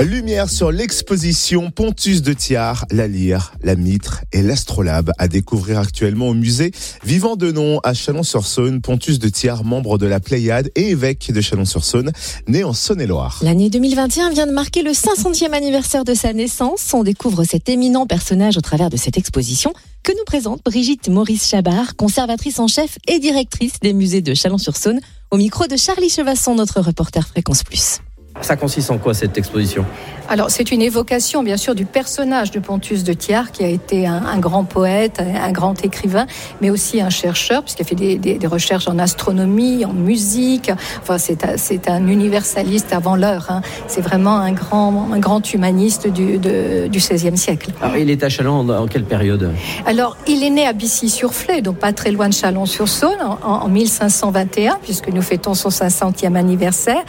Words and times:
Lumière 0.00 0.50
sur 0.50 0.70
l'exposition 0.70 1.70
Pontus 1.70 2.22
de 2.22 2.32
Thiard, 2.32 2.84
la 2.90 3.08
lyre, 3.08 3.54
la 3.62 3.76
mitre 3.76 4.22
et 4.32 4.42
l'astrolabe 4.42 5.12
à 5.18 5.26
découvrir 5.26 5.78
actuellement 5.78 6.28
au 6.28 6.34
musée 6.34 6.70
Vivant 7.04 7.36
de 7.36 7.50
nom 7.50 7.80
à 7.82 7.94
Chalon-sur-Saône. 7.94 8.80
Pontus 8.82 9.18
de 9.18 9.28
Thiard, 9.28 9.64
membre 9.64 9.98
de 9.98 10.06
la 10.06 10.20
Pléiade 10.20 10.70
et 10.76 10.90
évêque 10.90 11.32
de 11.32 11.40
Chalon-sur-Saône, 11.40 12.12
né 12.46 12.62
en 12.62 12.72
Saône-et-Loire. 12.72 13.40
L'année 13.42 13.70
2021 13.70 14.30
vient 14.30 14.46
de 14.46 14.52
marquer 14.52 14.82
le 14.82 14.92
500e 14.92 15.52
anniversaire 15.52 16.04
de 16.04 16.14
sa 16.14 16.32
naissance. 16.32 16.92
On 16.92 17.02
découvre 17.02 17.44
cet 17.44 17.68
éminent 17.68 18.06
personnage 18.06 18.56
au 18.56 18.62
travers 18.62 18.90
de 18.90 18.96
cette 18.96 19.16
exposition 19.16 19.72
que 20.02 20.12
nous 20.12 20.24
présente 20.24 20.60
Brigitte 20.64 21.08
Maurice 21.08 21.48
Chabard, 21.48 21.96
conservatrice 21.96 22.58
en 22.58 22.68
chef 22.68 22.98
et 23.08 23.18
directrice 23.18 23.80
des 23.80 23.92
musées 23.92 24.22
de 24.22 24.34
Chalon-sur-Saône, 24.34 25.00
au 25.30 25.36
micro 25.36 25.66
de 25.66 25.76
Charlie 25.76 26.10
Chevasson, 26.10 26.54
notre 26.54 26.80
reporter 26.80 27.26
Fréquence 27.26 27.64
Plus. 27.64 28.00
Ça 28.40 28.56
consiste 28.56 28.90
en 28.90 28.98
quoi 28.98 29.14
cette 29.14 29.38
exposition 29.38 29.84
alors 30.28 30.50
c'est 30.50 30.72
une 30.72 30.82
évocation 30.82 31.44
bien 31.44 31.56
sûr 31.56 31.76
du 31.76 31.84
personnage 31.84 32.50
de 32.50 32.58
Pontus 32.58 33.04
de 33.04 33.12
Thiard 33.12 33.52
qui 33.52 33.62
a 33.62 33.68
été 33.68 34.06
un, 34.06 34.38
grand 34.38 34.64
poète, 34.64 35.20
un 35.20 35.52
grand 35.52 35.84
écrivain, 35.84 36.26
mais 36.60 36.70
aussi 36.70 37.00
un 37.00 37.10
chercheur 37.10 37.62
puisqu'il 37.62 37.82
a 37.82 37.84
fait 37.84 37.94
des, 37.94 38.46
recherches 38.46 38.88
en 38.88 38.98
astronomie, 38.98 39.84
en 39.84 39.92
musique. 39.92 40.70
Enfin 41.00 41.18
c'est 41.18 41.88
un 41.88 42.06
universaliste 42.08 42.92
avant 42.92 43.14
l'heure. 43.14 43.46
Hein. 43.50 43.60
C'est 43.86 44.00
vraiment 44.00 44.36
un 44.36 44.52
grand, 44.52 45.12
un 45.12 45.18
grand 45.18 45.52
humaniste 45.52 46.08
du, 46.08 46.38
du 46.38 46.98
XVIe 46.98 47.36
siècle. 47.36 47.70
Alors 47.80 47.96
il 47.96 48.10
est 48.10 48.22
à 48.24 48.28
Chalon 48.28 48.68
en, 48.68 48.86
quelle 48.88 49.04
période 49.04 49.52
Alors 49.86 50.16
il 50.26 50.42
est 50.42 50.50
né 50.50 50.66
à 50.66 50.72
Bissy-sur-Flé, 50.72 51.62
donc 51.62 51.76
pas 51.76 51.92
très 51.92 52.10
loin 52.10 52.28
de 52.28 52.34
Chalon-sur-Saône, 52.34 53.18
en, 53.44 53.68
1521 53.68 54.78
puisque 54.82 55.08
nous 55.08 55.22
fêtons 55.22 55.54
son 55.54 55.68
500e 55.68 56.34
anniversaire, 56.34 57.02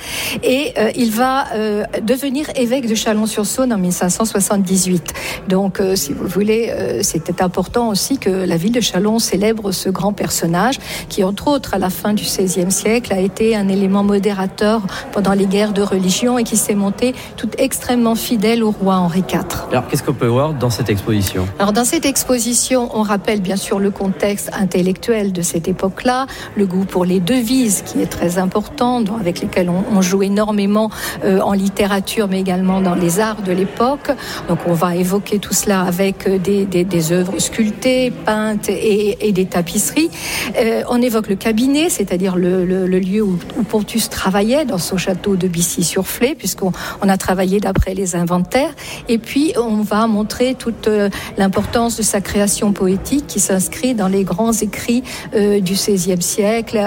et 0.44 0.74
euh, 0.78 0.92
il 0.96 1.12
va 1.18 1.46
euh, 1.56 1.84
devenir 2.04 2.46
évêque 2.56 2.88
de 2.88 2.94
Chalon 2.94 3.26
Chalon-sur-Saône 3.26 3.74
en 3.74 3.80
1578. 3.80 5.14
Donc, 5.48 5.80
euh, 5.80 5.96
si 5.96 6.14
vous 6.14 6.28
voulez, 6.28 6.70
euh, 6.70 7.00
c'était 7.02 7.42
important 7.42 7.90
aussi 7.90 8.20
que 8.20 8.30
la 8.30 8.56
ville 8.56 8.72
de 8.72 8.82
Chalon 8.82 9.18
célèbre 9.18 9.72
ce 9.72 9.90
grand 9.90 10.14
personnage 10.14 10.78
qui, 11.10 11.24
entre 11.24 11.48
autres, 11.48 11.74
à 11.74 11.80
la 11.80 11.90
fin 11.90 12.14
du 12.14 12.24
XVIe 12.24 12.72
siècle, 12.72 13.12
a 13.14 13.20
été 13.20 13.56
un 13.56 13.68
élément 13.68 14.04
modérateur 14.04 14.82
pendant 15.12 15.34
les 15.34 15.48
guerres 15.48 15.74
de 15.74 15.82
religion 15.82 16.38
et 16.38 16.44
qui 16.44 16.56
s'est 16.56 16.76
monté 16.76 17.16
tout 17.36 17.50
extrêmement 17.58 18.16
fidèle 18.16 18.64
au 18.64 18.70
roi 18.70 18.98
Henri 18.98 19.24
IV. 19.28 19.40
Alors, 19.72 19.88
qu'est-ce 19.88 20.04
qu'on 20.04 20.14
peut 20.14 20.28
voir 20.28 20.54
dans 20.54 20.70
cette 20.70 20.90
exposition? 20.90 21.48
Alors, 21.58 21.74
dans 21.74 21.86
cette 21.86 22.06
exposition, 22.06 22.90
on 22.94 23.02
rappelle 23.02 23.42
bien 23.42 23.58
sûr 23.58 23.80
le 23.80 23.90
contexte 23.90 24.52
intellectuel 24.54 25.34
de 25.34 25.42
cette 25.42 25.68
époque-là, 25.68 26.28
le 26.56 26.68
goût 26.68 26.86
pour 26.86 27.06
les 27.06 27.20
devises 27.20 27.82
qui 27.82 28.02
est 28.02 28.12
très 28.12 28.38
important, 28.38 29.04
avec 29.20 29.42
lesquelles 29.42 29.70
on, 29.70 30.02
joue 30.02 30.24
énormément 30.24 30.90
en 31.24 31.54
littérature, 31.54 32.28
mais 32.30 32.40
également 32.40 32.82
dans 32.82 32.96
les 32.96 33.20
arts 33.20 33.42
de 33.42 33.52
l'époque. 33.52 34.12
Donc 34.48 34.60
on 34.68 34.74
va 34.74 34.96
évoquer 34.96 35.40
tout 35.40 35.54
cela 35.54 35.82
avec 35.82 36.28
euh, 36.28 36.38
des, 36.38 36.66
des, 36.66 37.12
œuvres 37.12 37.40
sculptées, 37.40 38.12
peintes 38.12 38.70
et, 38.70 39.32
des 39.32 39.46
tapisseries. 39.46 40.10
Euh, 40.58 40.84
on 40.90 41.02
évoque 41.02 41.28
le 41.28 41.36
cabinet, 41.36 41.90
c'est-à-dire 41.90 42.36
le, 42.36 42.86
lieu 42.86 43.22
où, 43.22 43.38
Pontus 43.70 44.10
travaillait 44.10 44.66
dans 44.66 44.78
son 44.78 44.98
château 44.98 45.36
de 45.36 45.48
Bissy-sur-Flé, 45.48 46.36
puisqu'on 46.36 46.72
on 47.02 47.10
a 47.10 47.18
travaillé 47.18 47.60
d'après 47.60 47.94
les 47.94 48.16
inventaires. 48.16 48.74
Et 49.10 49.18
puis 49.18 49.54
on 49.58 49.82
va 49.82 50.08
montrer 50.08 50.56
toute 50.56 50.88
euh, 50.88 51.10
l'importance 51.38 51.98
de 51.98 52.04
sa 52.04 52.22
création 52.22 52.72
poétique 52.72 53.28
qui 53.28 53.40
s'inscrit 53.40 53.94
dans 53.94 54.08
les 54.08 54.24
grands 54.24 54.54
écrits 54.54 55.04
du 55.34 55.74
XVIe 55.74 56.22
siècle, 56.22 56.80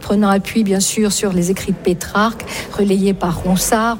prenant 0.00 0.28
appui 0.28 0.64
bien 0.64 0.80
sûr 0.80 1.12
sur 1.12 1.32
les 1.32 1.50
écrits 1.50 1.72
de 1.72 1.76
Pétrarque, 1.76 2.44
relayés 2.76 3.14
par 3.14 3.42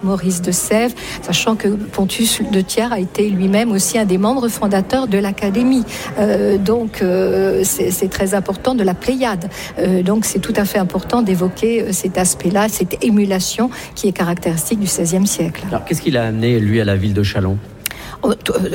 Maurice 0.02 0.42
de 0.42 0.52
Sèvres, 0.52 0.94
sachant 1.22 1.56
que 1.56 1.68
Pontus 1.68 2.40
de 2.50 2.60
Thiers 2.60 2.92
a 2.92 3.00
été 3.00 3.28
lui-même 3.28 3.72
aussi 3.72 3.98
un 3.98 4.04
des 4.04 4.18
membres 4.18 4.48
fondateurs 4.48 5.08
de 5.08 5.18
l'Académie. 5.18 5.84
Euh, 6.18 6.58
donc 6.58 7.02
euh, 7.02 7.62
c'est 7.64 8.10
très 8.10 8.34
important 8.34 8.74
de 8.74 8.84
la 8.84 8.94
Pléiade. 8.94 9.48
Euh, 9.78 10.02
donc 10.02 10.24
c'est 10.24 10.38
tout 10.38 10.54
à 10.56 10.64
fait 10.64 10.78
important 10.78 11.22
d'évoquer 11.22 11.92
cet 11.92 12.18
aspect-là, 12.18 12.68
cette 12.68 13.02
émulation 13.04 13.70
qui 13.94 14.08
est 14.08 14.12
caractéristique 14.12 14.80
du 14.80 14.86
XVIe 14.86 15.26
siècle. 15.26 15.64
Alors 15.68 15.84
qu'est-ce 15.84 16.02
qu'il 16.02 16.16
a 16.16 16.24
amené 16.24 16.58
lui 16.60 16.80
à 16.80 16.84
la 16.84 16.96
ville 16.96 17.14
de 17.14 17.22
Chalon? 17.22 17.58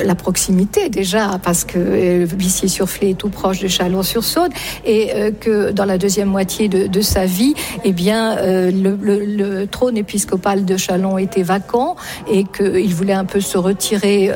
La 0.04 0.14
proximité 0.14 0.88
déjà, 0.88 1.38
parce 1.42 1.64
que 1.64 1.78
euh, 1.78 2.26
Bissier-sur-Flé 2.26 3.10
est 3.10 3.14
tout 3.14 3.28
proche 3.28 3.60
de 3.60 3.68
Chalon-sur-Saône, 3.68 4.50
et 4.84 5.10
euh, 5.14 5.30
que 5.30 5.70
dans 5.70 5.84
la 5.84 5.98
deuxième 5.98 6.28
moitié 6.28 6.68
de, 6.68 7.00
sa 7.00 7.24
vie, 7.24 7.54
eh 7.84 7.92
bien, 7.92 8.36
le, 8.42 9.64
trône 9.66 9.96
épiscopal 9.96 10.64
de 10.64 10.76
Chalon 10.76 11.18
était 11.18 11.42
vacant 11.42 11.96
et 12.30 12.44
qu'il 12.44 12.94
voulait 12.94 13.12
un 13.12 13.24
peu 13.24 13.40
se 13.40 13.58
retirer 13.58 14.30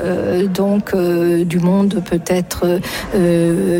donc 0.52 0.96
du 0.96 1.58
monde 1.58 2.02
peut-être, 2.08 2.80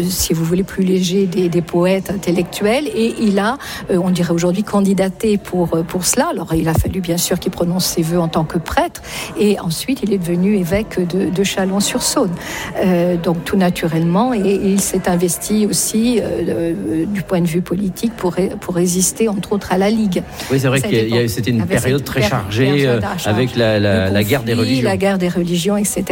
si 0.09 0.33
vous 0.33 0.45
voulez, 0.45 0.63
plus 0.63 0.85
léger 0.85 1.27
des, 1.27 1.49
des, 1.49 1.63
poètes 1.63 2.11
intellectuels, 2.11 2.87
et 2.87 3.15
il 3.21 3.39
a, 3.39 3.59
on 3.91 4.11
dirait 4.11 4.33
aujourd'hui, 4.33 4.63
candidaté 4.63 5.37
pour 5.37 5.71
pour 5.89 6.05
cela. 6.05 6.29
Alors 6.31 6.55
il 6.55 6.69
a 6.69 6.75
fallu 6.75 7.01
bien 7.01 7.19
sûr 7.19 7.39
qu'il 7.41 7.53
prononce 7.53 7.87
ses 7.87 8.03
vœux 8.03 8.21
en 8.21 8.29
tant 8.29 8.45
que 8.45 8.59
prêtre, 8.59 9.03
et 9.39 9.59
ensuite 9.59 10.01
il 10.03 10.13
est 10.13 10.19
devenu 10.19 10.57
évêque 10.57 11.01
de 11.07 11.26
de, 11.31 11.45
Chalon-sur-Saône. 11.45 12.31
Euh, 12.79 13.17
donc 13.17 13.45
tout 13.45 13.57
naturellement, 13.57 14.35
et, 14.35 14.61
il 14.65 14.81
s'est 14.81 15.09
investi 15.09 15.67
aussi 15.67 16.21
euh, 16.21 17.05
du 17.07 17.23
point 17.23 17.41
de 17.41 17.47
vue 17.47 17.63
politique 17.63 18.13
pour, 18.17 18.37
pour 18.61 18.75
résister 18.75 19.29
entre 19.29 19.53
autres 19.53 19.73
à 19.73 19.79
la 19.79 19.91
Ligue. 19.91 20.23
Oui, 20.51 20.59
c'est 20.61 20.69
vrai 20.69 20.81
que 20.81 21.29
c'était 21.29 21.51
une 21.51 21.67
période 21.67 22.05
très 22.05 22.23
chargée 22.23 22.87
euh, 22.87 23.01
avec 23.25 23.57
la, 23.57 24.25
guerre 24.25 24.43
des 24.43 24.55
religions. 24.55 24.85
La 24.85 24.97
guerre 24.97 25.19
des 25.19 25.29
religions, 25.29 25.77
etc. 25.77 26.05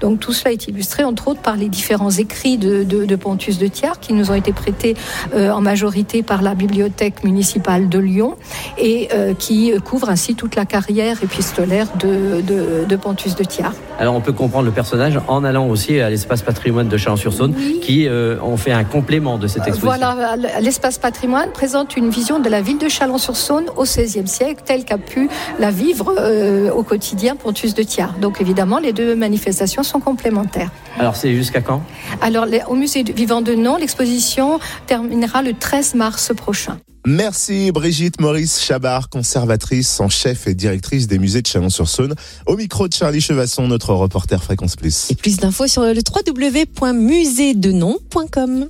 Donc 0.00 0.20
tout 0.20 0.32
cela 0.32 0.52
est 0.52 0.68
illustré 0.68 1.04
entre 1.04 1.28
autres 1.28 1.40
par 1.40 1.56
les 1.56 1.68
différents 1.68 2.10
écrits 2.10 2.58
de, 2.58 3.16
Pontus 3.16 3.58
de 3.58 3.66
Thiard 3.66 3.98
qui 3.98 4.12
nous 4.12 4.30
ont 4.30 4.34
été 4.34 4.52
prêtés 4.52 4.94
en 5.34 5.60
majorité 5.60 6.22
par 6.22 6.40
la 6.40 6.54
bibliothèque 6.54 7.24
municipale 7.24 7.88
de 7.88 7.98
Lyon 7.98 8.36
et 8.78 9.08
qui 9.38 9.72
couvrent 9.84 10.10
ainsi 10.10 10.34
toute 10.34 10.54
la 10.54 10.64
carrière 10.64 11.22
épistolaire 11.22 11.88
de, 11.98 12.42
de 12.86 12.96
Pontus 12.96 13.34
de 13.34 13.44
Thiard. 13.44 13.74
Alors 13.98 14.14
on 14.14 14.20
peut 14.20 14.32
comprendre 14.48 14.64
le 14.64 14.72
personnage 14.72 15.20
en 15.28 15.44
allant 15.44 15.68
aussi 15.68 16.00
à 16.00 16.08
l'espace 16.08 16.40
patrimoine 16.40 16.88
de 16.88 16.96
Chalon-sur-Saône 16.96 17.54
qui 17.82 18.08
euh, 18.08 18.40
ont 18.40 18.56
fait 18.56 18.72
un 18.72 18.84
complément 18.84 19.36
de 19.36 19.46
cette 19.46 19.68
exposition. 19.68 19.90
Voilà, 19.90 20.36
l'espace 20.62 20.96
patrimoine 20.96 21.50
présente 21.52 21.98
une 21.98 22.08
vision 22.08 22.38
de 22.38 22.48
la 22.48 22.62
ville 22.62 22.78
de 22.78 22.88
Chalon-sur-Saône 22.88 23.66
au 23.76 23.82
XVIe 23.82 24.26
siècle 24.26 24.62
telle 24.64 24.86
qu'a 24.86 24.96
pu 24.96 25.28
la 25.58 25.70
vivre 25.70 26.14
euh, 26.18 26.70
au 26.70 26.82
quotidien 26.82 27.36
Pontus 27.36 27.74
de 27.74 27.82
Thiard. 27.82 28.14
Donc 28.22 28.40
évidemment, 28.40 28.78
les 28.78 28.94
deux 28.94 29.14
manifestations 29.14 29.82
sont 29.82 30.00
complémentaires. 30.00 30.70
Alors 30.98 31.14
c'est 31.14 31.34
jusqu'à 31.34 31.60
quand? 31.60 31.82
Alors 32.22 32.46
au 32.68 32.74
musée 32.74 33.02
Vivant 33.02 33.42
de 33.42 33.52
Nom, 33.52 33.76
l'exposition 33.76 34.60
terminera 34.86 35.42
le 35.42 35.52
13 35.52 35.94
mars 35.94 36.32
prochain. 36.34 36.78
Merci 37.08 37.72
Brigitte 37.72 38.20
Maurice 38.20 38.60
Chabard, 38.60 39.08
conservatrice 39.08 39.98
en 39.98 40.10
chef 40.10 40.46
et 40.46 40.54
directrice 40.54 41.06
des 41.06 41.18
musées 41.18 41.40
de 41.40 41.46
Chalon-sur-Saône. 41.46 42.14
Au 42.44 42.54
micro 42.54 42.86
de 42.86 42.92
Charlie 42.92 43.22
Chevasson, 43.22 43.66
notre 43.66 43.94
reporter 43.94 44.44
Fréquence 44.44 44.76
Plus. 44.76 45.10
Et 45.10 45.14
plus 45.14 45.38
d'infos 45.38 45.68
sur 45.68 45.84
le 45.84 45.94
www.musédenom.com. 45.94 48.68